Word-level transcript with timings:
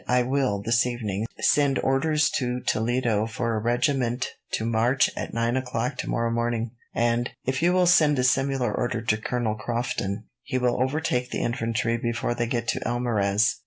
"I 0.07 0.23
will, 0.23 0.63
this 0.63 0.87
evening, 0.87 1.27
send 1.39 1.77
orders 1.77 2.31
to 2.31 2.59
Toledo 2.61 3.27
for 3.27 3.53
a 3.53 3.59
regiment 3.59 4.29
to 4.53 4.65
march 4.65 5.11
at 5.15 5.31
nine 5.31 5.55
o'clock 5.55 5.95
tomorrow 5.95 6.31
morning, 6.31 6.71
and, 6.91 7.29
if 7.45 7.61
you 7.61 7.71
will 7.71 7.85
send 7.85 8.17
a 8.17 8.23
similar 8.23 8.73
order 8.73 9.03
to 9.03 9.17
Colonel 9.17 9.53
Crofton, 9.53 10.23
he 10.41 10.57
will 10.57 10.81
overtake 10.81 11.29
the 11.29 11.43
infantry 11.43 11.97
before 11.97 12.33
they 12.33 12.47
get 12.47 12.67
to 12.69 12.79
Almarez." 12.79 13.57